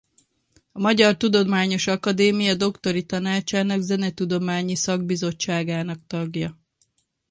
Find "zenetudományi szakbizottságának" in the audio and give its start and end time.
3.81-5.97